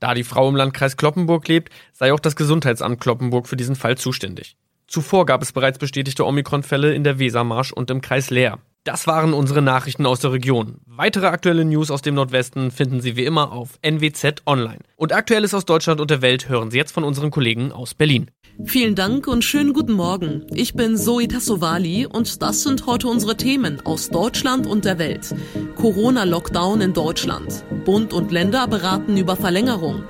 Da 0.00 0.14
die 0.14 0.24
Frau 0.24 0.48
im 0.48 0.56
Landkreis 0.56 0.96
Kloppenburg 0.96 1.48
lebt, 1.48 1.72
sei 1.92 2.12
auch 2.12 2.20
das 2.20 2.36
Gesundheitsamt 2.36 3.00
Kloppenburg 3.00 3.48
für 3.48 3.56
diesen 3.56 3.76
Fall 3.76 3.96
zuständig. 3.96 4.56
Zuvor 4.86 5.26
gab 5.26 5.42
es 5.42 5.52
bereits 5.52 5.78
bestätigte 5.78 6.26
Omikron-Fälle 6.26 6.94
in 6.94 7.04
der 7.04 7.18
Wesermarsch 7.18 7.72
und 7.72 7.90
im 7.90 8.00
Kreis 8.00 8.30
Leer. 8.30 8.58
Das 8.84 9.06
waren 9.06 9.32
unsere 9.32 9.62
Nachrichten 9.62 10.04
aus 10.04 10.20
der 10.20 10.32
Region. 10.32 10.76
Weitere 10.84 11.26
aktuelle 11.26 11.64
News 11.64 11.90
aus 11.90 12.02
dem 12.02 12.14
Nordwesten 12.16 12.70
finden 12.70 13.00
Sie 13.00 13.16
wie 13.16 13.24
immer 13.24 13.50
auf 13.50 13.78
NWZ 13.80 14.42
Online. 14.44 14.80
Und 14.96 15.14
Aktuelles 15.14 15.54
aus 15.54 15.64
Deutschland 15.64 16.02
und 16.02 16.10
der 16.10 16.20
Welt 16.20 16.50
hören 16.50 16.70
Sie 16.70 16.76
jetzt 16.76 16.92
von 16.92 17.02
unseren 17.02 17.30
Kollegen 17.30 17.72
aus 17.72 17.94
Berlin. 17.94 18.30
Vielen 18.62 18.94
Dank 18.94 19.26
und 19.26 19.42
schönen 19.42 19.72
guten 19.72 19.94
Morgen. 19.94 20.46
Ich 20.52 20.74
bin 20.74 20.98
Zoe 20.98 21.26
Tassovali 21.26 22.06
und 22.06 22.42
das 22.42 22.62
sind 22.62 22.84
heute 22.84 23.08
unsere 23.08 23.38
Themen 23.38 23.80
aus 23.86 24.10
Deutschland 24.10 24.66
und 24.66 24.84
der 24.84 24.98
Welt. 24.98 25.34
Corona-Lockdown 25.76 26.82
in 26.82 26.92
Deutschland. 26.92 27.64
Bund 27.86 28.12
und 28.12 28.32
Länder 28.32 28.68
beraten 28.68 29.16
über 29.16 29.34
Verlängerung. 29.34 30.04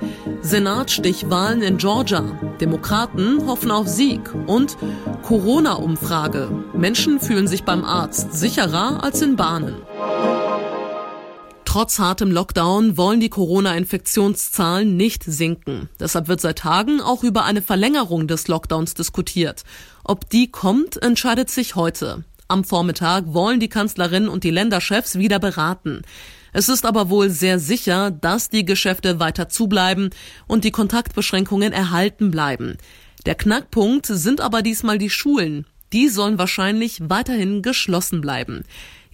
Senatstichwahlen 0.45 1.63
in 1.63 1.77
Georgia. 1.77 2.21
Demokraten 2.61 3.47
hoffen 3.47 3.71
auf 3.71 3.87
Sieg. 3.87 4.21
Und 4.45 4.77
Corona-Umfrage. 5.23 6.49
Menschen 6.73 7.19
fühlen 7.19 7.47
sich 7.47 7.63
beim 7.63 7.83
Arzt 7.83 8.31
sicherer 8.33 9.03
als 9.03 9.23
in 9.23 9.37
Bahnen. 9.37 9.73
Trotz 11.65 11.97
hartem 11.97 12.29
Lockdown 12.29 12.95
wollen 12.95 13.19
die 13.19 13.29
Corona-Infektionszahlen 13.29 14.95
nicht 14.95 15.23
sinken. 15.23 15.89
Deshalb 15.99 16.27
wird 16.27 16.41
seit 16.41 16.59
Tagen 16.59 17.01
auch 17.01 17.23
über 17.23 17.43
eine 17.43 17.63
Verlängerung 17.63 18.27
des 18.27 18.47
Lockdowns 18.47 18.93
diskutiert. 18.93 19.63
Ob 20.03 20.29
die 20.29 20.51
kommt, 20.51 21.01
entscheidet 21.01 21.49
sich 21.49 21.75
heute. 21.75 22.23
Am 22.47 22.63
Vormittag 22.63 23.23
wollen 23.33 23.59
die 23.59 23.69
Kanzlerin 23.69 24.27
und 24.27 24.43
die 24.43 24.51
Länderchefs 24.51 25.17
wieder 25.17 25.39
beraten. 25.39 26.03
Es 26.57 26.69
ist 26.69 26.85
aber 26.85 27.09
wohl 27.09 27.29
sehr 27.29 27.59
sicher, 27.59 28.11
dass 28.11 28.47
die 28.47 28.63
Geschäfte 28.63 29.19
weiter 29.19 29.49
zubleiben 29.49 30.11
und 30.47 30.63
die 30.63 30.71
Kontaktbeschränkungen 30.71 31.73
erhalten 31.73 32.31
bleiben. 32.31 32.77
Der 33.25 33.35
Knackpunkt 33.35 34.05
sind 34.05 34.39
aber 34.39 34.61
diesmal 34.61 34.97
die 34.97 35.09
Schulen. 35.09 35.65
Die 35.91 36.07
sollen 36.07 36.37
wahrscheinlich 36.37 37.01
weiterhin 37.09 37.61
geschlossen 37.61 38.21
bleiben. 38.21 38.63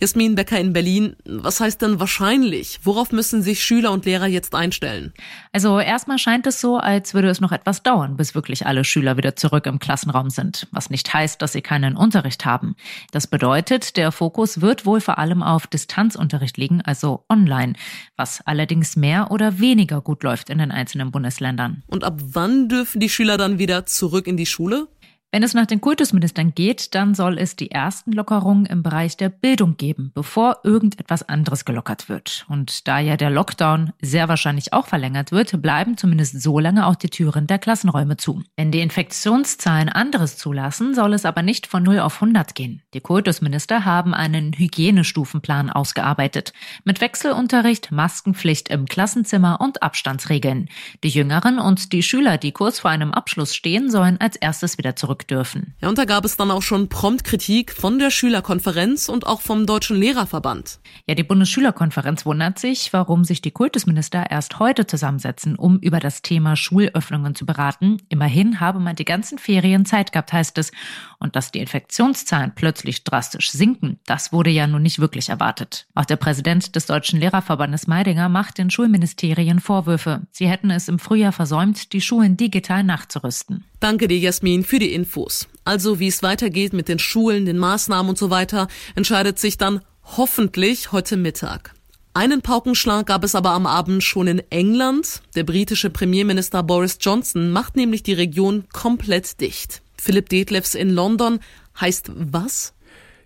Jasmin 0.02 0.34
Becker 0.34 0.60
in 0.60 0.74
Berlin, 0.74 1.16
was 1.26 1.60
heißt 1.60 1.80
denn 1.84 2.00
wahrscheinlich? 2.00 2.80
Worauf 2.82 3.12
müssen 3.12 3.44
sich 3.44 3.64
Schüler 3.64 3.92
und 3.92 4.04
Lehrer 4.06 4.26
jetzt 4.26 4.56
einstellen? 4.56 5.14
Also 5.52 5.80
erstmal 5.80 6.18
scheint 6.18 6.48
es 6.48 6.60
so, 6.60 6.78
als 6.78 7.14
würde 7.14 7.30
es 7.30 7.40
noch 7.40 7.52
etwas 7.52 7.84
dauern, 7.84 8.18
bis 8.18 8.34
wirklich 8.34 8.66
alle 8.66 8.84
Schüler 8.84 9.16
wieder 9.18 9.36
zurück 9.36 9.68
im 9.68 9.78
Klassenraum 9.78 10.32
sind, 10.32 10.68
was 10.72 10.90
nicht 10.90 11.14
heißt, 11.14 11.40
dass 11.40 11.52
sie 11.52 11.62
keinen 11.62 11.96
Unterricht 11.96 12.46
haben. 12.46 12.76
Das 13.12 13.28
bedeutet, 13.28 13.96
der 13.96 14.12
Fokus 14.12 14.60
wird 14.60 14.88
wohl 14.88 15.02
vor 15.02 15.20
allem 15.20 15.44
auf 15.44 15.68
Distanzunterricht 15.68 16.58
liegen, 16.58 16.82
also 16.82 17.24
online, 17.30 17.74
was 18.16 18.42
allerdings 18.48 18.96
mehr 18.96 19.30
oder 19.30 19.60
weniger 19.60 20.02
gut 20.02 20.24
läuft 20.24 20.50
in 20.50 20.58
den 20.58 20.72
einzelnen 20.72 21.12
Bundesländern. 21.12 21.84
Und 21.86 22.04
ab 22.04 22.20
wann 22.24 22.68
dürfen 22.70 23.02
die 23.02 23.10
Schüler 23.10 23.38
dann 23.38 23.60
wieder 23.60 23.86
zurück 23.86 24.26
in 24.26 24.36
die 24.36 24.48
Schule? 24.48 24.88
Wenn 25.34 25.44
es 25.44 25.54
nach 25.54 25.66
den 25.66 25.80
Kultusministern 25.80 26.54
geht, 26.54 26.94
dann 26.94 27.16
soll 27.16 27.38
es 27.38 27.56
die 27.56 27.72
ersten 27.72 28.12
Lockerungen 28.12 28.66
im 28.66 28.84
Bereich 28.84 29.16
der 29.16 29.30
Bildung 29.30 29.78
geben, 29.78 30.12
bevor 30.14 30.58
irgendetwas 30.66 31.24
anderes 31.30 31.64
gelockert 31.64 32.10
wird. 32.10 32.46
Und 32.50 32.86
da 32.86 33.00
ja 33.00 33.16
der 33.16 33.30
Lockdown 33.30 33.94
sehr 34.02 34.28
wahrscheinlich 34.28 34.74
auch 34.74 34.88
verlängert 34.88 35.32
wird, 35.32 35.62
bleiben 35.62 35.96
zumindest 35.96 36.42
so 36.42 36.60
lange 36.60 36.86
auch 36.86 36.96
die 36.96 37.10
Türen 37.10 37.48
der 37.48 37.60
Klassenräume 37.60 38.18
zu. 38.18 38.44
Wenn 38.58 38.72
die 38.72 38.82
Infektionszahlen 38.82 39.88
anderes 39.88 40.36
zulassen, 40.36 40.94
soll 40.94 41.14
es 41.14 41.24
aber 41.24 41.44
nicht 41.44 41.66
von 41.66 41.82
0 41.82 42.00
auf 42.00 42.16
100 42.16 42.54
gehen. 42.54 42.82
Die 42.94 43.00
Kultusminister 43.00 43.86
haben 43.86 44.14
einen 44.14 44.52
Hygienestufenplan 44.52 45.70
ausgearbeitet. 45.70 46.52
Mit 46.84 47.00
Wechselunterricht, 47.00 47.90
Maskenpflicht 47.90 48.68
im 48.68 48.86
Klassenzimmer 48.86 49.62
und 49.62 49.82
Abstandsregeln. 49.82 50.68
Die 51.06 51.10
Jüngeren 51.10 51.58
und 51.58 51.94
die 51.94 52.04
Schüler, 52.04 52.38
die 52.38 52.52
kurz 52.52 52.80
vor 52.80 52.92
einem 52.92 53.14
Abschluss 53.14 53.56
stehen, 53.56 53.90
sollen 53.90 54.20
als 54.20 54.36
erstes 54.36 54.78
wieder 54.78 54.98
zurück 54.98 55.21
zurück 55.22 55.28
dürfen. 55.28 55.76
Ja, 55.82 55.90
und 55.90 55.98
da 55.98 56.06
gab 56.06 56.26
es 56.26 56.38
dann 56.38 56.52
auch 56.52 56.62
schon 56.62 56.90
prompt 56.90 57.24
Kritik 57.24 57.72
von 57.72 58.00
der 58.00 58.12
Schülerkonferenz 58.12 59.10
und 59.10 59.26
auch 59.26 59.42
vom 59.42 59.66
Deutschen 59.66 59.98
Lehrerverband. 59.98 60.80
Ja, 61.08 61.16
die 61.16 61.24
Bundesschülerkonferenz 61.24 62.26
wundert 62.26 62.60
sich, 62.60 62.94
warum 62.94 63.24
sich 63.24 63.42
die 63.42 63.52
Kultusminister 63.52 64.30
erst 64.30 64.60
heute 64.60 64.88
zusammensetzen, 64.88 65.56
um 65.56 65.80
über 65.80 66.00
das 66.00 66.22
Thema 66.22 66.56
Schulöffnungen 66.56 67.36
zu 67.36 67.46
beraten. 67.46 67.98
Immerhin 68.10 68.60
habe 68.60 68.80
man 68.80 68.96
die 68.96 69.06
ganzen 69.06 69.38
Ferien 69.38 69.86
Zeit 69.86 70.12
gehabt, 70.12 70.34
heißt 70.34 70.58
es. 70.58 70.72
Und 71.20 71.36
dass 71.36 71.52
die 71.52 71.60
Infektionszahlen 71.60 72.54
plötzlich 72.56 73.04
drastisch 73.04 73.52
sinken, 73.52 74.00
das 74.06 74.34
wurde 74.34 74.50
ja 74.50 74.68
nun 74.68 74.82
nicht 74.82 75.00
wirklich 75.00 75.30
erwartet. 75.30 75.88
Auch 75.94 76.06
der 76.06 76.16
Präsident 76.16 76.76
des 76.76 76.88
Deutschen 76.88 77.20
Lehrerverbandes 77.20 77.88
Meidinger 77.88 78.30
macht 78.30 78.58
den 78.58 78.70
Schulministerien 78.70 79.60
Vorwürfe. 79.60 80.22
Sie 80.32 80.48
hätten 80.48 80.72
es 80.72 80.88
im 80.88 81.00
Frühjahr 81.00 81.32
versäumt, 81.32 81.94
die 81.94 82.02
Schulen 82.02 82.38
digital 82.38 82.84
nachzurüsten. 82.84 83.66
Danke 83.82 84.08
dir, 84.08 84.20
Jasmin, 84.20 84.64
für 84.64 84.78
die 84.78 84.94
Infos. 84.94 85.48
Also, 85.66 86.00
wie 86.00 86.08
es 86.08 86.22
weitergeht 86.22 86.72
mit 86.72 86.88
den 86.88 87.00
Schulen, 87.00 87.48
den 87.48 87.58
Maßnahmen 87.58 88.12
und 88.12 88.18
so 88.18 88.30
weiter, 88.30 88.68
entscheidet 88.94 89.40
sich 89.40 89.58
dann 89.58 89.82
hoffentlich 90.04 90.92
heute 90.92 91.18
Mittag. 91.18 91.74
Einen 92.14 92.44
Paukenschlag 92.44 93.08
gab 93.08 93.24
es 93.24 93.34
aber 93.34 93.52
am 93.52 93.66
Abend 93.66 94.04
schon 94.04 94.28
in 94.28 94.44
England. 94.52 95.24
Der 95.36 95.44
britische 95.44 95.90
Premierminister 95.90 96.62
Boris 96.62 97.00
Johnson 97.02 97.52
macht 97.52 97.76
nämlich 97.76 98.04
die 98.04 98.14
Region 98.14 98.66
komplett 98.72 99.42
dicht. 99.42 99.82
Philipp 99.98 100.30
Detlefs 100.30 100.76
in 100.76 100.92
London 100.92 101.40
heißt 101.80 102.12
was? 102.14 102.74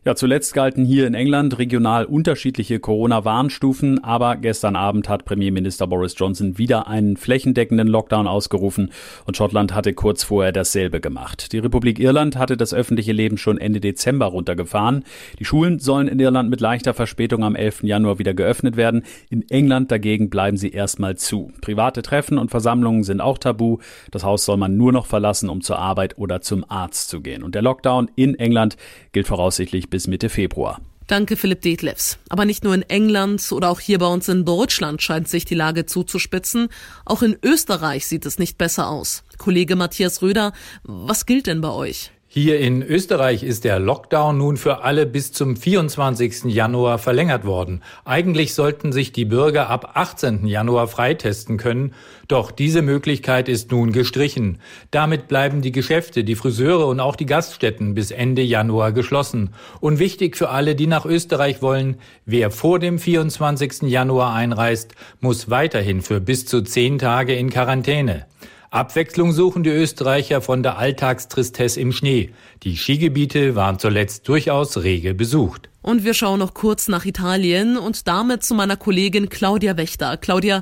Ja, 0.07 0.15
zuletzt 0.15 0.53
galten 0.53 0.85
hier 0.85 1.07
in 1.07 1.15
England 1.15 1.57
regional 1.57 2.05
unterschiedliche 2.05 2.79
Corona-Warnstufen, 2.79 4.03
aber 4.03 4.35
gestern 4.35 4.75
Abend 4.75 5.09
hat 5.09 5.25
Premierminister 5.25 5.87
Boris 5.87 6.13
Johnson 6.15 6.59
wieder 6.59 6.87
einen 6.87 7.17
flächendeckenden 7.17 7.87
Lockdown 7.87 8.27
ausgerufen 8.27 8.91
und 9.25 9.35
Schottland 9.35 9.73
hatte 9.73 9.95
kurz 9.95 10.23
vorher 10.23 10.51
dasselbe 10.51 11.01
gemacht. 11.01 11.53
Die 11.53 11.57
Republik 11.57 11.97
Irland 11.97 12.37
hatte 12.37 12.55
das 12.55 12.71
öffentliche 12.71 13.13
Leben 13.13 13.39
schon 13.39 13.57
Ende 13.57 13.79
Dezember 13.79 14.27
runtergefahren. 14.27 15.05
Die 15.39 15.45
Schulen 15.45 15.79
sollen 15.79 16.07
in 16.07 16.19
Irland 16.19 16.51
mit 16.51 16.61
leichter 16.61 16.93
Verspätung 16.93 17.43
am 17.43 17.55
11. 17.55 17.81
Januar 17.81 18.19
wieder 18.19 18.35
geöffnet 18.35 18.77
werden. 18.77 19.01
In 19.31 19.49
England 19.49 19.89
dagegen 19.89 20.29
bleiben 20.29 20.57
sie 20.57 20.69
erstmal 20.69 21.17
zu. 21.17 21.51
Private 21.61 22.03
Treffen 22.03 22.37
und 22.37 22.51
Versammlungen 22.51 23.03
sind 23.03 23.21
auch 23.21 23.39
tabu. 23.39 23.79
Das 24.11 24.23
Haus 24.23 24.45
soll 24.45 24.57
man 24.57 24.77
nur 24.77 24.91
noch 24.91 25.07
verlassen, 25.07 25.49
um 25.49 25.61
zur 25.61 25.79
Arbeit 25.79 26.19
oder 26.19 26.41
zum 26.41 26.63
Arzt 26.69 27.09
zu 27.09 27.21
gehen. 27.21 27.41
Und 27.41 27.55
der 27.55 27.63
Lockdown 27.63 28.11
in 28.15 28.35
England 28.35 28.77
gilt 29.11 29.25
voraussichtlich 29.25 29.89
bis 29.95 30.07
Mitte 30.07 30.27
Februar. 30.27 30.81
Danke, 31.07 31.37
Philipp 31.37 31.61
Detlefs. 31.61 32.17
Aber 32.27 32.43
nicht 32.43 32.65
nur 32.65 32.75
in 32.75 32.81
England 32.81 33.49
oder 33.53 33.69
auch 33.69 33.79
hier 33.79 33.97
bei 33.97 34.07
uns 34.07 34.27
in 34.27 34.43
Deutschland 34.43 35.01
scheint 35.01 35.29
sich 35.29 35.45
die 35.45 35.55
Lage 35.55 35.85
zuzuspitzen. 35.85 36.67
Auch 37.05 37.21
in 37.21 37.37
Österreich 37.41 38.05
sieht 38.05 38.25
es 38.25 38.37
nicht 38.37 38.57
besser 38.57 38.89
aus. 38.89 39.23
Kollege 39.37 39.77
Matthias 39.77 40.21
Röder, 40.21 40.51
was 40.83 41.25
gilt 41.25 41.47
denn 41.47 41.61
bei 41.61 41.69
euch? 41.69 42.11
Hier 42.37 42.59
in 42.59 42.83
Österreich 42.83 43.43
ist 43.43 43.63
der 43.63 43.79
Lockdown 43.79 44.37
nun 44.37 44.57
für 44.57 44.83
alle 44.83 45.05
bis 45.05 45.31
zum 45.31 45.55
24. 45.55 46.43
Januar 46.53 46.97
verlängert 46.97 47.45
worden. 47.45 47.81
Eigentlich 48.03 48.53
sollten 48.53 48.91
sich 48.91 49.13
die 49.13 49.23
Bürger 49.23 49.69
ab 49.69 49.91
18. 49.93 50.45
Januar 50.45 50.89
freitesten 50.89 51.55
können, 51.55 51.93
doch 52.27 52.51
diese 52.51 52.81
Möglichkeit 52.81 53.47
ist 53.47 53.71
nun 53.71 53.93
gestrichen. 53.93 54.59
Damit 54.91 55.29
bleiben 55.29 55.61
die 55.61 55.71
Geschäfte, 55.71 56.25
die 56.25 56.35
Friseure 56.35 56.87
und 56.87 56.99
auch 56.99 57.15
die 57.15 57.25
Gaststätten 57.25 57.93
bis 57.93 58.11
Ende 58.11 58.41
Januar 58.41 58.91
geschlossen. 58.91 59.51
Und 59.79 59.99
wichtig 59.99 60.35
für 60.35 60.49
alle, 60.49 60.75
die 60.75 60.87
nach 60.87 61.05
Österreich 61.05 61.61
wollen, 61.61 61.99
wer 62.25 62.51
vor 62.51 62.79
dem 62.79 62.99
24. 62.99 63.83
Januar 63.83 64.33
einreist, 64.33 64.93
muss 65.21 65.49
weiterhin 65.49 66.01
für 66.01 66.19
bis 66.19 66.45
zu 66.45 66.63
zehn 66.63 66.99
Tage 66.99 67.33
in 67.33 67.49
Quarantäne. 67.49 68.25
Abwechslung 68.75 69.31
suchen 69.31 69.63
die 69.63 69.69
Österreicher 69.69 70.41
von 70.41 70.61
der 70.61 70.77
Alltagstristesse 70.77 71.79
im 71.79 71.93
Schnee. 71.93 72.31
Die 72.63 72.75
Skigebiete 72.75 73.55
waren 73.55 73.79
zuletzt 73.79 74.27
durchaus 74.27 74.83
rege 74.83 75.13
besucht. 75.13 75.69
Und 75.81 76.03
wir 76.03 76.13
schauen 76.13 76.39
noch 76.39 76.53
kurz 76.53 76.89
nach 76.89 77.05
Italien 77.05 77.77
und 77.77 78.05
damit 78.05 78.43
zu 78.43 78.53
meiner 78.53 78.75
Kollegin 78.75 79.29
Claudia 79.29 79.77
Wächter. 79.77 80.17
Claudia, 80.17 80.61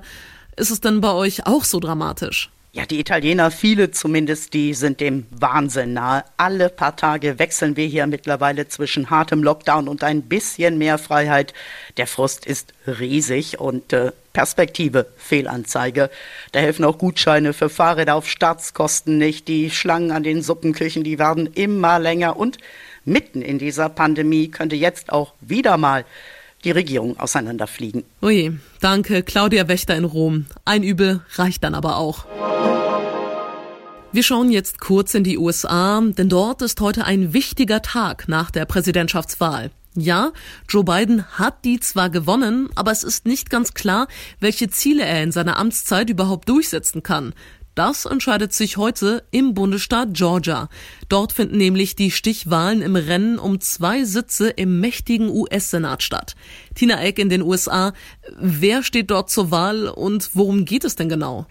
ist 0.56 0.69
es 0.69 0.80
denn 0.80 1.01
bei 1.01 1.12
euch 1.12 1.48
auch 1.48 1.63
so 1.63 1.80
dramatisch? 1.80 2.51
Ja, 2.75 2.88
die 2.88 3.00
Italiener, 3.00 3.52
viele 3.52 3.92
zumindest, 3.92 4.56
die 4.56 4.74
sind 4.74 5.00
dem 5.00 5.28
Wahnsinn 5.30 5.94
nahe. 5.94 6.24
Alle 6.38 6.70
paar 6.70 6.96
Tage 6.96 7.38
wechseln 7.38 7.78
wir 7.78 7.86
hier 7.86 8.08
mittlerweile 8.08 8.68
zwischen 8.68 9.12
hartem 9.12 9.44
Lockdown 9.44 9.88
und 9.88 10.04
ein 10.04 10.24
bisschen 10.24 10.80
mehr 10.80 10.98
Freiheit. 10.98 11.54
Der 11.98 12.08
Frust 12.08 12.48
ist 12.48 12.74
riesig 12.88 13.60
und 13.60 13.94
äh, 13.94 14.12
Perspektive 14.34 15.06
Fehlanzeige. 15.18 16.10
Da 16.52 16.62
helfen 16.62 16.84
auch 16.84 16.98
Gutscheine 16.98 17.54
für 17.54 17.70
Fahrräder 17.70 18.16
auf 18.16 18.28
Staatskosten 18.28 19.19
nicht. 19.19 19.48
Die 19.48 19.69
Schlangen 19.69 20.10
an 20.10 20.24
den 20.24 20.42
Suppenküchen, 20.42 21.04
die 21.04 21.19
werden 21.19 21.54
immer 21.54 22.00
länger 22.00 22.38
und 22.38 22.58
mitten 23.06 23.44
in 23.44 23.60
dieser 23.60 23.90
Pandemie 23.90 24.48
könnte 24.48 24.76
jetzt 24.76 25.14
auch 25.14 25.36
wieder 25.42 25.78
mal 25.78 26.06
die 26.63 26.71
Regierung 26.71 27.19
auseinanderfliegen. 27.19 28.04
Oje, 28.21 28.60
danke, 28.80 29.24
Claudia 29.24 29.68
Wächter 29.68 29.95
in 29.95 30.06
Rom. 30.06 30.45
Ein 30.65 30.83
Übel 30.83 31.21
reicht 31.36 31.63
dann 31.63 31.75
aber 31.75 31.98
auch. 31.98 32.25
Wir 34.12 34.21
schauen 34.21 34.51
jetzt 34.51 34.80
kurz 34.80 35.15
in 35.15 35.24
die 35.24 35.39
USA, 35.39 36.00
denn 36.01 36.30
dort 36.30 36.62
ist 36.62 36.80
heute 36.81 37.04
ein 37.04 37.33
wichtiger 37.33 37.81
Tag 37.81 38.27
nach 38.27 38.51
der 38.51 38.65
Präsidentschaftswahl. 38.65 39.71
Ja, 39.95 40.31
Joe 40.69 40.83
Biden 40.83 41.25
hat 41.38 41.65
die 41.65 41.80
zwar 41.80 42.10
gewonnen, 42.10 42.69
aber 42.75 42.92
es 42.92 43.04
ist 43.04 43.25
nicht 43.25 43.50
ganz 43.50 43.74
klar, 43.74 44.07
welche 44.39 44.69
Ziele 44.69 45.04
er 45.04 45.24
in 45.24 45.31
seiner 45.31 45.57
Amtszeit 45.57 46.09
überhaupt 46.09 46.50
durchsetzen 46.50 47.04
kann. 47.04 47.33
Das 47.75 48.06
entscheidet 48.06 48.54
sich 48.54 48.78
heute 48.78 49.24
im 49.31 49.56
Bundesstaat 49.56 50.10
Georgia. 50.14 50.70
Dort 51.10 51.34
finden 51.34 51.58
nämlich 51.58 51.96
die 51.96 52.12
Stichwahlen 52.12 52.84
im 52.84 52.96
Rennen 52.96 53.40
um 53.40 53.62
zwei 53.62 54.04
Sitze 54.04 54.50
im 54.50 54.80
mächtigen 54.80 55.28
US-Senat 55.30 56.04
statt. 56.04 56.36
Tina 56.75 57.02
Eck 57.02 57.18
in 57.18 57.30
den 57.30 57.42
USA. 57.42 57.94
Wer 58.38 58.84
steht 58.84 59.10
dort 59.10 59.31
zur 59.31 59.50
Wahl 59.50 59.88
und 59.88 60.36
worum 60.36 60.66
geht 60.66 60.84
es 60.84 60.96
denn 60.96 61.10
genau? 61.10 61.48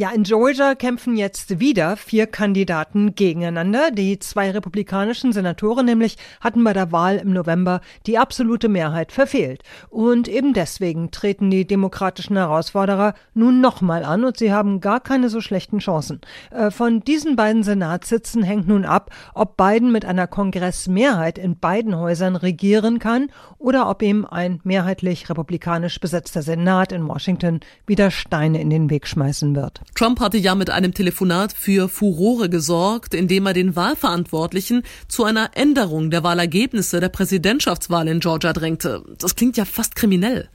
Ja, 0.00 0.10
in 0.10 0.22
Georgia 0.22 0.76
kämpfen 0.76 1.16
jetzt 1.16 1.58
wieder 1.58 1.96
vier 1.96 2.28
Kandidaten 2.28 3.16
gegeneinander. 3.16 3.90
Die 3.90 4.20
zwei 4.20 4.52
republikanischen 4.52 5.32
Senatoren 5.32 5.86
nämlich 5.86 6.16
hatten 6.40 6.62
bei 6.62 6.72
der 6.72 6.92
Wahl 6.92 7.16
im 7.16 7.32
November 7.32 7.80
die 8.06 8.16
absolute 8.16 8.68
Mehrheit 8.68 9.10
verfehlt. 9.10 9.64
Und 9.90 10.28
eben 10.28 10.52
deswegen 10.52 11.10
treten 11.10 11.50
die 11.50 11.66
demokratischen 11.66 12.36
Herausforderer 12.36 13.14
nun 13.34 13.60
nochmal 13.60 14.04
an 14.04 14.22
und 14.22 14.36
sie 14.36 14.52
haben 14.52 14.80
gar 14.80 15.00
keine 15.00 15.30
so 15.30 15.40
schlechten 15.40 15.80
Chancen. 15.80 16.20
Äh, 16.52 16.70
von 16.70 17.00
diesen 17.00 17.34
beiden 17.34 17.64
Senatssitzen 17.64 18.44
hängt 18.44 18.68
nun 18.68 18.84
ab, 18.84 19.10
ob 19.34 19.56
Biden 19.56 19.90
mit 19.90 20.04
einer 20.04 20.28
Kongressmehrheit 20.28 21.38
in 21.38 21.58
beiden 21.58 21.96
Häusern 21.98 22.36
regieren 22.36 23.00
kann 23.00 23.32
oder 23.58 23.90
ob 23.90 24.02
ihm 24.02 24.24
ein 24.24 24.60
mehrheitlich 24.62 25.28
republikanisch 25.28 25.98
besetzter 25.98 26.42
Senat 26.42 26.92
in 26.92 27.08
Washington 27.08 27.58
wieder 27.84 28.12
Steine 28.12 28.60
in 28.60 28.70
den 28.70 28.90
Weg 28.90 29.08
schmeißen 29.08 29.56
wird. 29.56 29.82
Trump 29.94 30.20
hatte 30.20 30.38
ja 30.38 30.54
mit 30.54 30.70
einem 30.70 30.94
Telefonat 30.94 31.52
für 31.52 31.88
Furore 31.88 32.48
gesorgt, 32.48 33.14
indem 33.14 33.46
er 33.46 33.52
den 33.52 33.76
Wahlverantwortlichen 33.76 34.82
zu 35.08 35.24
einer 35.24 35.50
Änderung 35.54 36.10
der 36.10 36.22
Wahlergebnisse 36.22 37.00
der 37.00 37.08
Präsidentschaftswahl 37.08 38.08
in 38.08 38.20
Georgia 38.20 38.52
drängte. 38.52 39.02
Das 39.18 39.34
klingt 39.34 39.56
ja 39.56 39.64
fast 39.64 39.96
kriminell. 39.96 40.48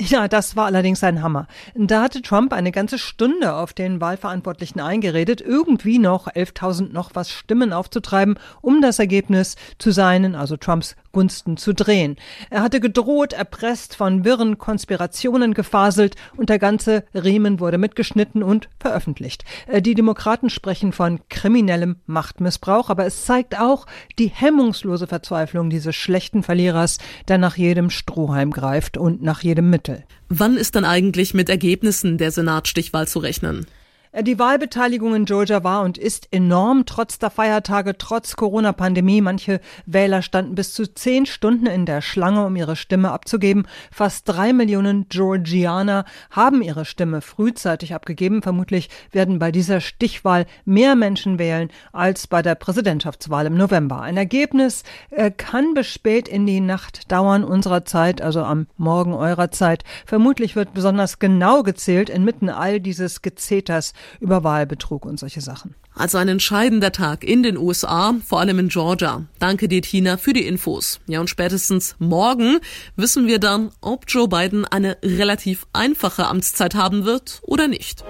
Ja, 0.00 0.28
das 0.28 0.56
war 0.56 0.64
allerdings 0.64 1.04
ein 1.04 1.22
Hammer. 1.22 1.46
Da 1.74 2.02
hatte 2.02 2.22
Trump 2.22 2.54
eine 2.54 2.72
ganze 2.72 2.96
Stunde 2.96 3.54
auf 3.54 3.74
den 3.74 4.00
Wahlverantwortlichen 4.00 4.80
eingeredet, 4.80 5.42
irgendwie 5.42 5.98
noch 5.98 6.26
11.000 6.26 6.92
noch 6.92 7.10
was 7.12 7.30
Stimmen 7.30 7.74
aufzutreiben, 7.74 8.38
um 8.62 8.80
das 8.80 8.98
Ergebnis 8.98 9.56
zu 9.76 9.90
seinen, 9.90 10.34
also 10.34 10.56
Trumps 10.56 10.96
Gunsten 11.12 11.56
zu 11.56 11.74
drehen. 11.74 12.16
Er 12.50 12.62
hatte 12.62 12.80
gedroht, 12.80 13.32
erpresst, 13.32 13.96
von 13.96 14.24
wirren 14.24 14.58
Konspirationen 14.58 15.54
gefaselt 15.54 16.16
und 16.36 16.48
der 16.48 16.58
ganze 16.58 17.04
Riemen 17.14 17.60
wurde 17.60 17.78
mitgeschnitten 17.78 18.42
und 18.42 18.68
veröffentlicht. 18.78 19.44
Äh, 19.66 19.82
die 19.82 19.94
Demokraten 19.94 20.50
sprechen 20.50 20.92
von 20.92 21.20
kriminellem 21.28 21.96
Machtmissbrauch, 22.06 22.90
aber 22.90 23.06
es 23.06 23.24
zeigt 23.24 23.58
auch 23.58 23.86
die 24.18 24.28
hemmungslose 24.28 25.06
Verzweiflung 25.06 25.70
dieses 25.70 25.96
schlechten 25.96 26.42
Verlierers, 26.42 26.98
der 27.28 27.38
nach 27.38 27.56
jedem 27.56 27.90
Strohhalm 27.90 28.50
greift 28.50 28.96
und 28.96 29.22
nach 29.22 29.42
jedem 29.42 29.70
Mittel. 29.70 30.04
Wann 30.28 30.56
ist 30.56 30.76
dann 30.76 30.84
eigentlich 30.84 31.34
mit 31.34 31.48
Ergebnissen 31.48 32.18
der 32.18 32.30
Senatstichwahl 32.30 33.08
zu 33.08 33.18
rechnen? 33.18 33.66
Äh, 34.12 34.24
die 34.24 34.38
Wahlbeteiligung 34.38 35.14
in 35.14 35.24
Georgia 35.24 35.62
war 35.62 35.82
und 35.82 35.98
ist 35.98 36.28
enorm, 36.32 36.84
trotz 36.86 37.18
der 37.18 37.30
Feiertage, 37.30 37.96
trotz 37.96 38.36
Corona-Pandemie. 38.36 39.20
Manche 39.20 39.60
Wähler 39.86 40.22
standen 40.22 40.54
bis 40.54 40.74
zu 40.74 40.92
zehn 40.92 41.26
Stunden 41.26 41.66
in 41.66 41.86
der 41.86 42.00
Schlange, 42.00 42.44
um 42.44 42.56
ihre 42.56 42.76
Stimme 42.76 43.12
abzugeben. 43.12 43.66
Fast 43.90 44.28
drei 44.28 44.52
Millionen 44.52 45.08
Georgianer 45.08 46.04
haben 46.30 46.62
ihre 46.62 46.84
Stimme 46.84 47.20
frühzeitig 47.20 47.94
abgegeben. 47.94 48.42
Vermutlich 48.42 48.88
werden 49.12 49.38
bei 49.38 49.52
dieser 49.52 49.80
Stichwahl 49.80 50.46
mehr 50.64 50.96
Menschen 50.96 51.38
wählen 51.38 51.68
als 51.92 52.26
bei 52.26 52.42
der 52.42 52.56
Präsidentschaftswahl 52.56 53.46
im 53.46 53.56
November. 53.56 54.00
Ein 54.00 54.16
Ergebnis 54.16 54.82
äh, 55.10 55.30
kann 55.30 55.74
bis 55.74 55.86
spät 55.86 56.28
in 56.28 56.46
die 56.46 56.60
Nacht 56.60 57.12
dauern 57.12 57.44
unserer 57.44 57.84
Zeit, 57.84 58.20
also 58.20 58.42
am 58.42 58.66
Morgen 58.76 59.14
eurer 59.14 59.50
Zeit. 59.50 59.84
Vermutlich 60.04 60.56
wird 60.56 60.74
besonders 60.74 61.18
genau 61.18 61.62
gezählt 61.62 62.10
inmitten 62.10 62.48
all 62.48 62.80
dieses 62.80 63.22
Gezeters 63.22 63.92
über 64.20 64.44
Wahlbetrug 64.44 65.04
und 65.04 65.18
solche 65.18 65.40
Sachen. 65.40 65.74
Also 65.94 66.18
ein 66.18 66.28
entscheidender 66.28 66.92
Tag 66.92 67.24
in 67.24 67.42
den 67.42 67.56
USA, 67.56 68.14
vor 68.24 68.40
allem 68.40 68.58
in 68.58 68.68
Georgia. 68.68 69.26
Danke 69.38 69.68
dir, 69.68 69.82
Tina, 69.82 70.16
für 70.16 70.32
die 70.32 70.46
Infos. 70.46 71.00
Ja, 71.06 71.20
und 71.20 71.28
spätestens 71.28 71.96
morgen 71.98 72.58
wissen 72.96 73.26
wir 73.26 73.38
dann, 73.38 73.70
ob 73.80 74.04
Joe 74.08 74.28
Biden 74.28 74.64
eine 74.64 74.96
relativ 75.02 75.66
einfache 75.72 76.26
Amtszeit 76.26 76.74
haben 76.74 77.04
wird 77.04 77.40
oder 77.42 77.68
nicht. 77.68 78.04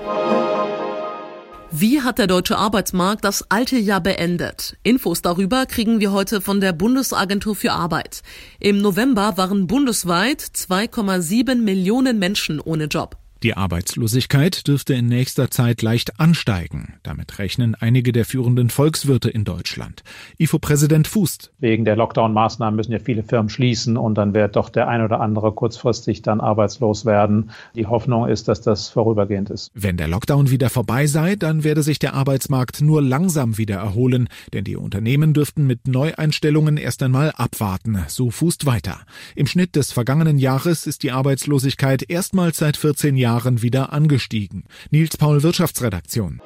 Wie 1.72 2.02
hat 2.02 2.18
der 2.18 2.26
deutsche 2.26 2.58
Arbeitsmarkt 2.58 3.24
das 3.24 3.48
alte 3.48 3.78
Jahr 3.78 4.00
beendet? 4.00 4.76
Infos 4.82 5.22
darüber 5.22 5.66
kriegen 5.66 6.00
wir 6.00 6.10
heute 6.10 6.40
von 6.40 6.60
der 6.60 6.72
Bundesagentur 6.72 7.54
für 7.54 7.70
Arbeit. 7.70 8.22
Im 8.58 8.82
November 8.82 9.36
waren 9.36 9.68
bundesweit 9.68 10.40
2,7 10.42 11.62
Millionen 11.62 12.18
Menschen 12.18 12.60
ohne 12.60 12.86
Job. 12.86 13.19
Die 13.42 13.56
Arbeitslosigkeit 13.56 14.68
dürfte 14.68 14.92
in 14.92 15.06
nächster 15.06 15.50
Zeit 15.50 15.80
leicht 15.80 16.20
ansteigen. 16.20 16.96
Damit 17.02 17.38
rechnen 17.38 17.74
einige 17.74 18.12
der 18.12 18.26
führenden 18.26 18.68
Volkswirte 18.68 19.30
in 19.30 19.44
Deutschland. 19.44 20.02
IFO-Präsident 20.36 21.06
Fußt. 21.08 21.50
Wegen 21.58 21.86
der 21.86 21.96
Lockdown-Maßnahmen 21.96 22.76
müssen 22.76 22.92
ja 22.92 22.98
viele 22.98 23.22
Firmen 23.22 23.48
schließen 23.48 23.96
und 23.96 24.16
dann 24.16 24.34
wird 24.34 24.56
doch 24.56 24.68
der 24.68 24.88
ein 24.88 25.02
oder 25.02 25.20
andere 25.20 25.52
kurzfristig 25.52 26.20
dann 26.20 26.42
arbeitslos 26.42 27.06
werden. 27.06 27.50
Die 27.74 27.86
Hoffnung 27.86 28.28
ist, 28.28 28.46
dass 28.46 28.60
das 28.60 28.90
vorübergehend 28.90 29.48
ist. 29.48 29.70
Wenn 29.72 29.96
der 29.96 30.08
Lockdown 30.08 30.50
wieder 30.50 30.68
vorbei 30.68 31.06
sei, 31.06 31.34
dann 31.34 31.64
werde 31.64 31.82
sich 31.82 31.98
der 31.98 32.12
Arbeitsmarkt 32.12 32.82
nur 32.82 33.00
langsam 33.00 33.56
wieder 33.56 33.76
erholen, 33.76 34.28
denn 34.52 34.64
die 34.64 34.76
Unternehmen 34.76 35.32
dürften 35.32 35.66
mit 35.66 35.88
Neueinstellungen 35.88 36.76
erst 36.76 37.02
einmal 37.02 37.32
abwarten, 37.34 38.04
so 38.08 38.30
Fußt 38.30 38.66
weiter. 38.66 38.98
Im 39.34 39.46
Schnitt 39.46 39.76
des 39.76 39.92
vergangenen 39.92 40.36
Jahres 40.36 40.86
ist 40.86 41.02
die 41.04 41.12
Arbeitslosigkeit 41.12 42.04
erstmals 42.06 42.58
seit 42.58 42.76
14 42.76 43.16
Jahren 43.16 43.29
Jahren 43.30 43.62
wieder 43.62 43.92
angestiegen. 43.92 44.64
Nils 44.90 45.16
Paul 45.16 45.44
Wirtschaftsredaktion. 45.44 46.40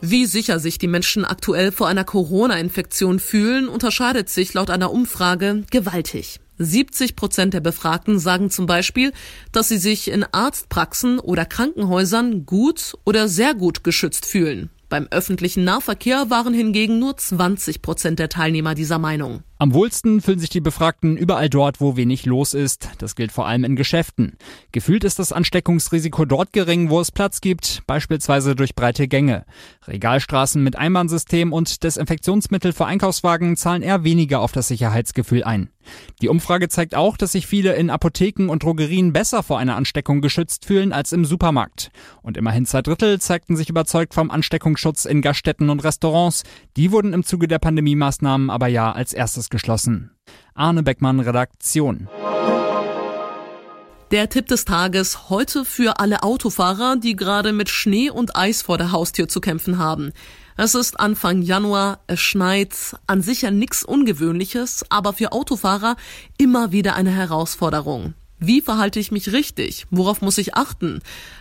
Wie 0.00 0.26
sicher 0.26 0.58
sich 0.58 0.78
die 0.78 0.88
Menschen 0.88 1.24
aktuell 1.24 1.70
vor 1.70 1.86
einer 1.86 2.04
Corona-Infektion 2.04 3.20
fühlen, 3.20 3.68
unterscheidet 3.68 4.28
sich 4.28 4.54
laut 4.54 4.70
einer 4.70 4.90
Umfrage 4.90 5.62
gewaltig. 5.70 6.40
70 6.58 7.14
Prozent 7.14 7.54
der 7.54 7.60
Befragten 7.60 8.18
sagen 8.18 8.50
zum 8.50 8.66
Beispiel, 8.66 9.12
dass 9.52 9.68
sie 9.68 9.78
sich 9.78 10.10
in 10.10 10.24
Arztpraxen 10.24 11.20
oder 11.20 11.44
Krankenhäusern 11.44 12.44
gut 12.44 12.94
oder 13.04 13.28
sehr 13.28 13.54
gut 13.54 13.84
geschützt 13.84 14.26
fühlen. 14.26 14.68
Beim 14.88 15.06
öffentlichen 15.12 15.62
Nahverkehr 15.62 16.28
waren 16.30 16.54
hingegen 16.54 16.98
nur 16.98 17.16
20 17.16 17.82
Prozent 17.82 18.18
der 18.18 18.30
Teilnehmer 18.30 18.74
dieser 18.74 18.98
Meinung. 18.98 19.44
Am 19.60 19.74
wohlsten 19.74 20.20
fühlen 20.20 20.38
sich 20.38 20.50
die 20.50 20.60
Befragten 20.60 21.16
überall 21.16 21.50
dort, 21.50 21.80
wo 21.80 21.96
wenig 21.96 22.26
los 22.26 22.54
ist. 22.54 22.90
Das 22.98 23.16
gilt 23.16 23.32
vor 23.32 23.48
allem 23.48 23.64
in 23.64 23.74
Geschäften. 23.74 24.38
Gefühlt 24.70 25.02
ist 25.02 25.18
das 25.18 25.32
Ansteckungsrisiko 25.32 26.26
dort 26.26 26.52
gering, 26.52 26.90
wo 26.90 27.00
es 27.00 27.10
Platz 27.10 27.40
gibt, 27.40 27.82
beispielsweise 27.88 28.54
durch 28.54 28.76
breite 28.76 29.08
Gänge. 29.08 29.44
Regalstraßen 29.88 30.62
mit 30.62 30.76
Einbahnsystem 30.76 31.52
und 31.52 31.82
Desinfektionsmittel 31.82 32.72
für 32.72 32.86
Einkaufswagen 32.86 33.56
zahlen 33.56 33.82
eher 33.82 34.04
weniger 34.04 34.42
auf 34.42 34.52
das 34.52 34.68
Sicherheitsgefühl 34.68 35.42
ein. 35.42 35.70
Die 36.20 36.28
Umfrage 36.28 36.68
zeigt 36.68 36.94
auch, 36.94 37.16
dass 37.16 37.32
sich 37.32 37.46
viele 37.46 37.74
in 37.74 37.90
Apotheken 37.90 38.48
und 38.50 38.62
Drogerien 38.62 39.12
besser 39.12 39.42
vor 39.42 39.58
einer 39.58 39.76
Ansteckung 39.76 40.20
geschützt 40.20 40.64
fühlen 40.66 40.92
als 40.92 41.12
im 41.12 41.24
Supermarkt. 41.24 41.90
Und 42.22 42.36
immerhin 42.36 42.66
zwei 42.66 42.82
Drittel 42.82 43.20
zeigten 43.20 43.56
sich 43.56 43.70
überzeugt 43.70 44.14
vom 44.14 44.30
Ansteckungsschutz 44.30 45.04
in 45.04 45.22
Gaststätten 45.22 45.70
und 45.70 45.84
Restaurants. 45.84 46.44
Die 46.76 46.92
wurden 46.92 47.12
im 47.12 47.24
Zuge 47.24 47.48
der 47.48 47.58
Pandemie-Maßnahmen 47.58 48.50
aber 48.50 48.68
ja 48.68 48.92
als 48.92 49.12
erstes 49.12 49.47
geschlossen. 49.50 50.10
Arne 50.54 50.82
Beckmann, 50.82 51.20
Redaktion. 51.20 52.08
Der 54.10 54.30
Tipp 54.30 54.46
des 54.46 54.64
Tages 54.64 55.28
heute 55.28 55.66
für 55.66 56.00
alle 56.00 56.22
Autofahrer, 56.22 56.96
die 56.96 57.14
gerade 57.14 57.52
mit 57.52 57.68
Schnee 57.68 58.08
und 58.08 58.36
Eis 58.36 58.62
vor 58.62 58.78
der 58.78 58.90
Haustür 58.90 59.28
zu 59.28 59.40
kämpfen 59.42 59.76
haben. 59.76 60.12
Es 60.56 60.74
ist 60.74 60.98
Anfang 60.98 61.42
Januar, 61.42 62.00
es 62.06 62.18
schneit, 62.18 62.96
an 63.06 63.20
sich 63.20 63.42
ja 63.42 63.50
nichts 63.50 63.84
Ungewöhnliches, 63.84 64.86
aber 64.88 65.12
für 65.12 65.32
Autofahrer 65.32 65.96
immer 66.38 66.72
wieder 66.72 66.96
eine 66.96 67.10
Herausforderung. 67.10 68.14
Wie 68.38 68.62
verhalte 68.62 68.98
ich 68.98 69.12
mich 69.12 69.32
richtig? 69.32 69.86
Worauf 69.90 70.22
muss 70.22 70.38
ich 70.38 70.54
achten? 70.54 71.00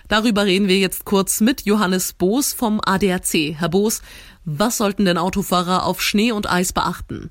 Darüber 0.10 0.46
reden 0.46 0.68
wir 0.68 0.78
jetzt 0.78 1.06
kurz 1.06 1.40
mit 1.42 1.62
Johannes 1.66 2.14
Boos 2.14 2.52
vom 2.52 2.82
ADAC. 2.84 3.56
Herr 3.56 3.70
Boos, 3.70 4.02
was 4.44 4.78
sollten 4.78 5.06
denn 5.06 5.18
Autofahrer 5.18 5.86
auf 5.86 6.02
Schnee 6.02 6.32
und 6.32 6.50
Eis 6.50 6.74
beachten? 6.74 7.30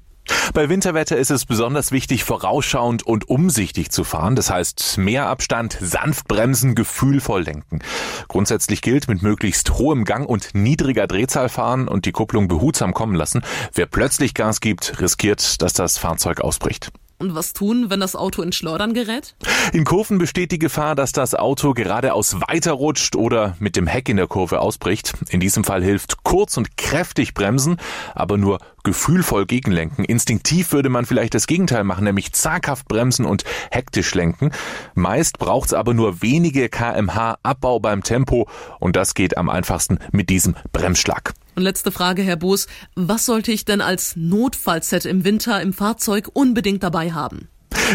Bei 0.54 0.68
Winterwetter 0.68 1.16
ist 1.16 1.30
es 1.30 1.44
besonders 1.44 1.92
wichtig, 1.92 2.24
vorausschauend 2.24 3.02
und 3.04 3.28
umsichtig 3.28 3.90
zu 3.90 4.04
fahren. 4.04 4.36
Das 4.36 4.50
heißt, 4.50 4.98
mehr 4.98 5.28
Abstand, 5.28 5.76
sanft 5.80 6.28
bremsen, 6.28 6.74
gefühlvoll 6.74 7.42
lenken. 7.42 7.80
Grundsätzlich 8.28 8.82
gilt, 8.82 9.08
mit 9.08 9.22
möglichst 9.22 9.72
hohem 9.72 10.04
Gang 10.04 10.28
und 10.28 10.54
niedriger 10.54 11.06
Drehzahl 11.06 11.48
fahren 11.48 11.88
und 11.88 12.06
die 12.06 12.12
Kupplung 12.12 12.48
behutsam 12.48 12.94
kommen 12.94 13.14
lassen. 13.14 13.42
Wer 13.72 13.86
plötzlich 13.86 14.34
Gas 14.34 14.60
gibt, 14.60 15.00
riskiert, 15.00 15.62
dass 15.62 15.72
das 15.72 15.98
Fahrzeug 15.98 16.40
ausbricht. 16.40 16.90
Und 17.18 17.34
was 17.34 17.54
tun, 17.54 17.88
wenn 17.88 18.00
das 18.00 18.14
Auto 18.14 18.42
in 18.42 18.52
Schleudern 18.52 18.92
gerät? 18.92 19.34
In 19.72 19.84
Kurven 19.84 20.18
besteht 20.18 20.52
die 20.52 20.58
Gefahr, 20.58 20.94
dass 20.94 21.12
das 21.12 21.34
Auto 21.34 21.72
geradeaus 21.72 22.36
weiterrutscht 22.46 23.16
oder 23.16 23.56
mit 23.58 23.74
dem 23.76 23.86
Heck 23.86 24.10
in 24.10 24.18
der 24.18 24.26
Kurve 24.26 24.60
ausbricht. 24.60 25.14
In 25.30 25.40
diesem 25.40 25.64
Fall 25.64 25.82
hilft 25.82 26.24
kurz 26.24 26.58
und 26.58 26.76
kräftig 26.76 27.32
bremsen, 27.32 27.78
aber 28.14 28.36
nur 28.36 28.58
gefühlvoll 28.84 29.46
gegenlenken. 29.46 30.04
Instinktiv 30.04 30.72
würde 30.72 30.90
man 30.90 31.06
vielleicht 31.06 31.34
das 31.34 31.46
Gegenteil 31.46 31.84
machen, 31.84 32.04
nämlich 32.04 32.32
zaghaft 32.32 32.86
bremsen 32.86 33.24
und 33.24 33.44
hektisch 33.70 34.14
lenken. 34.14 34.50
Meist 34.94 35.38
braucht 35.38 35.68
es 35.68 35.74
aber 35.74 35.94
nur 35.94 36.20
wenige 36.20 36.68
kmh 36.68 37.38
Abbau 37.42 37.80
beim 37.80 38.02
Tempo 38.02 38.46
und 38.78 38.94
das 38.94 39.14
geht 39.14 39.38
am 39.38 39.48
einfachsten 39.48 39.98
mit 40.12 40.28
diesem 40.28 40.54
Bremsschlag. 40.72 41.34
Und 41.56 41.62
letzte 41.62 41.90
Frage, 41.90 42.22
Herr 42.22 42.36
Boos. 42.36 42.66
Was 42.94 43.24
sollte 43.24 43.50
ich 43.50 43.64
denn 43.64 43.80
als 43.80 44.14
Notfallset 44.14 45.06
im 45.06 45.24
Winter 45.24 45.62
im 45.62 45.72
Fahrzeug 45.72 46.28
unbedingt 46.34 46.82
dabei 46.82 47.12
haben? 47.12 47.48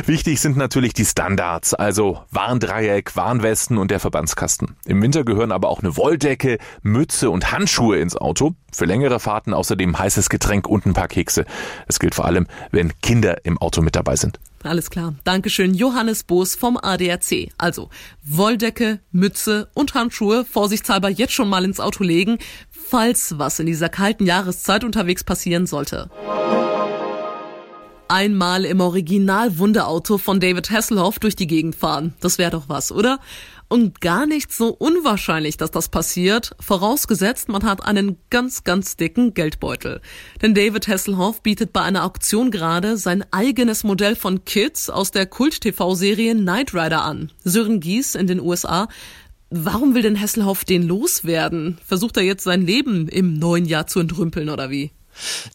Wichtig 0.06 0.42
sind 0.42 0.58
natürlich 0.58 0.94
die 0.94 1.06
Standards, 1.06 1.74
also 1.74 2.22
Warndreieck, 2.32 3.16
Warnwesten 3.16 3.78
und 3.78 3.92
der 3.92 4.00
Verbandskasten. 4.00 4.76
Im 4.86 5.02
Winter 5.02 5.24
gehören 5.24 5.52
aber 5.52 5.70
auch 5.70 5.82
eine 5.82 5.96
Wolldecke, 5.96 6.58
Mütze 6.82 7.30
und 7.30 7.52
Handschuhe 7.52 8.00
ins 8.00 8.16
Auto. 8.16 8.56
Für 8.72 8.86
längere 8.86 9.20
Fahrten 9.20 9.54
außerdem 9.54 9.98
heißes 10.00 10.30
Getränk 10.30 10.68
und 10.68 10.86
ein 10.86 10.94
paar 10.94 11.08
Kekse. 11.08 11.46
Es 11.88 12.00
gilt 12.00 12.16
vor 12.16 12.26
allem, 12.26 12.48
wenn 12.72 12.94
Kinder 13.02 13.46
im 13.46 13.60
Auto 13.60 13.82
mit 13.82 13.96
dabei 13.96 14.16
sind. 14.16 14.40
Alles 14.64 14.90
klar. 14.90 15.16
Dankeschön, 15.24 15.74
Johannes 15.74 16.24
Boos 16.24 16.56
vom 16.56 16.78
ADAC. 16.78 17.52
Also 17.58 17.90
Wolldecke, 18.24 19.00
Mütze 19.12 19.70
und 19.74 19.94
Handschuhe 19.94 20.46
vorsichtshalber 20.46 21.10
jetzt 21.10 21.34
schon 21.34 21.50
mal 21.50 21.66
ins 21.66 21.80
Auto 21.80 22.04
legen, 22.04 22.38
falls 22.70 23.38
was 23.38 23.60
in 23.60 23.66
dieser 23.66 23.90
kalten 23.90 24.26
Jahreszeit 24.26 24.84
unterwegs 24.84 25.24
passieren 25.24 25.66
sollte 25.66 26.10
einmal 28.12 28.66
im 28.66 28.82
Original 28.82 29.58
Wunderauto 29.58 30.18
von 30.18 30.40
David 30.40 30.70
Hasselhoff 30.70 31.18
durch 31.18 31.36
die 31.36 31.48
Gegend 31.48 31.76
fahren. 31.76 32.14
Das 32.20 32.38
wäre 32.38 32.52
doch 32.52 32.68
was, 32.68 32.92
oder? 32.92 33.20
Und 33.70 34.02
gar 34.02 34.26
nicht 34.26 34.52
so 34.52 34.68
unwahrscheinlich, 34.68 35.56
dass 35.56 35.72
das 35.72 35.88
passiert, 35.88 36.52
vorausgesetzt, 36.60 37.48
man 37.48 37.64
hat 37.64 37.86
einen 37.86 38.18
ganz, 38.30 38.66
ganz 38.66 38.98
dicken 38.98 39.34
Geldbeutel. 39.34 40.02
Denn 40.42 40.54
David 40.54 40.90
Hasselhoff 40.90 41.42
bietet 41.42 41.72
bei 41.72 41.82
einer 41.82 42.04
Auktion 42.04 42.52
gerade 42.52 42.98
sein 42.98 43.24
eigenes 43.32 43.86
Modell 43.86 44.18
von 44.18 44.44
Kids 44.44 44.90
aus 44.90 45.12
der 45.12 45.26
Kult-TV-Serie 45.26 46.36
Knight 46.36 46.74
Rider 46.74 47.04
an. 47.06 47.32
Sören 47.46 47.80
Gies 47.80 48.16
in 48.16 48.28
den 48.28 48.42
USA 48.42 48.90
Warum 49.54 49.96
will 49.96 50.02
denn 50.02 50.20
Hasselhoff 50.20 50.64
den 50.64 50.84
loswerden? 50.84 51.78
Versucht 51.86 52.16
er 52.16 52.24
jetzt 52.24 52.46
sein 52.46 52.66
Leben 52.66 53.10
im 53.10 53.38
neuen 53.38 53.66
Jahr 53.66 53.86
zu 53.86 54.00
entrümpeln 54.00 54.50
oder 54.50 54.70
wie? 54.70 54.92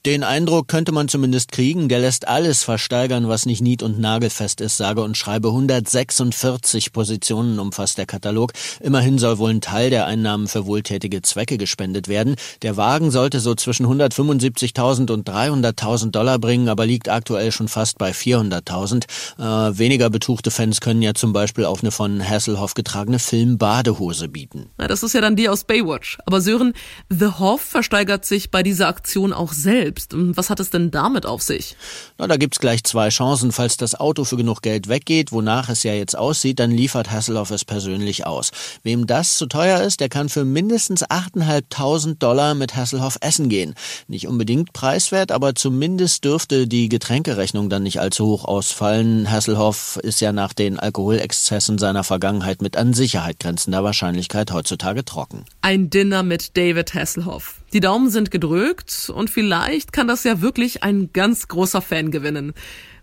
Den 0.05 0.25
Eindruck 0.25 0.69
könnte 0.69 0.93
man 0.93 1.09
zumindest 1.09 1.53
kriegen, 1.53 1.89
der 1.89 2.01
lässt 2.01 2.29
alles 2.29 2.63
versteigern, 2.63 3.29
was 3.29 3.47
nicht 3.47 3.61
nied- 3.61 3.83
und 3.83 3.99
nagelfest 3.99 4.61
ist, 4.61 4.77
sage 4.77 5.03
und 5.03 5.17
schreibe 5.17 5.49
146 5.49 6.93
Positionen 6.93 7.59
umfasst 7.59 7.99
der 7.99 8.07
Katalog. 8.07 8.53
Immerhin 8.81 9.19
soll 9.19 9.39
wohl 9.39 9.51
ein 9.51 9.61
Teil 9.61 9.91
der 9.91 10.07
Einnahmen 10.07 10.49
für 10.49 10.67
wohltätige 10.67 11.23
Zwecke 11.23 11.59
gespendet 11.59 12.09
werden. 12.09 12.37
Der 12.63 12.77
Wagen 12.77 13.11
sollte 13.11 13.41
so 13.41 13.55
zwischen 13.55 13.87
175.000 13.87 15.11
und 15.11 15.29
300.000 15.29 16.11
Dollar 16.11 16.39
bringen, 16.39 16.69
aber 16.69 16.87
liegt 16.87 17.09
aktuell 17.09 17.53
schon 17.53 17.69
fast 17.69 17.99
bei 17.99 18.13
400.000. 18.13 19.05
Äh, 19.39 19.79
weniger 19.79 20.11
betuchte 20.11 20.51
Fans 20.51 20.81
können 20.81 21.03
ja 21.03 21.15
zum 21.15 21.33
Beispiel 21.33 21.65
auf 21.65 21.83
eine 21.83 21.91
von 21.91 22.23
Hasselhoff 22.23 22.75
getragene 22.75 23.19
Film-Badehose 23.19 24.29
bieten. 24.29 24.71
Na, 24.79 24.87
das 24.87 25.03
ist 25.03 25.15
ja 25.15 25.21
dann 25.21 25.37
die 25.37 25.49
aus 25.49 25.65
Baywatch. 25.65 26.19
Aber 26.27 26.41
Sören, 26.41 26.75
The 27.11 27.27
Hoff 27.39 27.61
versteigert 27.61 28.25
sich 28.25 28.51
bei 28.51 28.63
dieser 28.63 28.89
Aktion 28.89 29.33
auch 29.33 29.53
selbst. 29.63 30.13
Was 30.15 30.51
hat 30.51 30.61
es 30.61 30.71
denn 30.71 30.91
damit 30.91 31.27
auf 31.27 31.43
sich? 31.43 31.77
Na, 32.19 32.27
da 32.27 32.37
gibt's 32.37 32.59
gleich 32.59 32.85
zwei 32.85 33.09
Chancen. 33.09 33.53
Falls 33.53 33.77
das 33.77 33.95
Auto 33.95 34.25
für 34.25 34.37
genug 34.37 34.63
Geld 34.63 34.89
weggeht, 34.89 35.33
wonach 35.33 35.69
es 35.69 35.83
ja 35.83 35.93
jetzt 35.93 36.17
aussieht, 36.17 36.59
dann 36.59 36.71
liefert 36.71 37.11
Hasselhoff 37.11 37.51
es 37.51 37.65
persönlich 37.65 38.27
aus. 38.27 38.51
Wem 38.83 39.07
das 39.07 39.37
zu 39.37 39.47
teuer 39.47 39.81
ist, 39.83 40.01
der 40.01 40.09
kann 40.09 40.29
für 40.29 40.45
mindestens 40.45 41.05
8.500 41.05 42.19
Dollar 42.19 42.55
mit 42.55 42.77
Hasselhoff 42.77 43.19
essen 43.21 43.49
gehen. 43.49 43.75
Nicht 44.09 44.29
unbedingt 44.29 44.73
preiswert, 44.73 45.33
aber 45.33 45.55
zumindest 45.55 46.25
dürfte 46.25 46.67
die 46.67 46.89
Getränkerechnung 46.89 47.69
dann 47.69 47.83
nicht 47.83 48.01
allzu 48.01 48.27
hoch 48.27 48.45
ausfallen. 48.45 49.31
Hasselhoff 49.31 49.99
ist 50.03 50.21
ja 50.21 50.33
nach 50.33 50.53
den 50.53 50.79
Alkoholexzessen 50.79 51.79
seiner 51.79 52.05
Vergangenheit 52.05 52.63
mit 52.63 52.77
an 52.77 52.95
Sicherheit 52.95 53.41
grenzender 53.41 53.85
Wahrscheinlichkeit 53.85 54.53
heutzutage 54.53 55.05
trocken. 55.05 55.45
Ein 55.63 55.91
Dinner 55.91 56.23
mit 56.23 56.57
David 56.57 56.95
Hasselhoff. 56.95 57.61
Die 57.73 57.81
Daumen 57.81 58.11
sind 58.11 58.31
gedrückt 58.31 59.11
und 59.15 59.31
vielleicht 59.31 59.93
kann 59.93 60.09
das 60.09 60.25
ja 60.25 60.41
wirklich 60.41 60.83
ein 60.83 61.11
ganz 61.13 61.49
großer 61.49 61.83
Fan 61.83 62.11
gewinnen. 62.11 62.55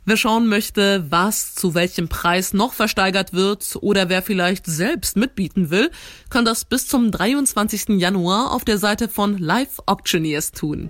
Wer 0.05 0.17
schauen 0.17 0.47
möchte, 0.47 1.05
was 1.09 1.55
zu 1.55 1.75
welchem 1.75 2.09
Preis 2.09 2.53
noch 2.53 2.73
versteigert 2.73 3.31
wird 3.31 3.77
oder 3.79 4.09
wer 4.09 4.21
vielleicht 4.21 4.65
selbst 4.65 5.15
mitbieten 5.15 5.69
will, 5.69 5.91
kann 6.29 6.43
das 6.43 6.65
bis 6.65 6.87
zum 6.87 7.09
23. 7.09 7.99
Januar 7.99 8.51
auf 8.51 8.65
der 8.65 8.77
Seite 8.77 9.07
von 9.07 9.37
Live 9.37 9.79
Auctioneers 9.85 10.51
tun. 10.51 10.89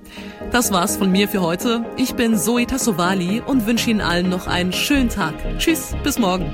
Das 0.51 0.71
war's 0.71 0.97
von 0.97 1.11
mir 1.11 1.27
für 1.27 1.41
heute. 1.41 1.85
Ich 1.95 2.15
bin 2.15 2.37
Zoe 2.37 2.65
Tassovali 2.65 3.41
und 3.45 3.67
wünsche 3.67 3.91
Ihnen 3.91 4.01
allen 4.01 4.29
noch 4.29 4.47
einen 4.47 4.73
schönen 4.73 5.09
Tag. 5.09 5.35
Tschüss, 5.59 5.95
bis 6.03 6.17
morgen. 6.17 6.51